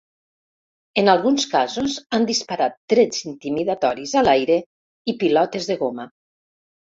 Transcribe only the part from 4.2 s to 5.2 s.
a l’aire i